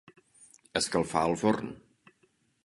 Escalfar 0.81 1.23
el 1.33 1.37
forn. 1.43 1.71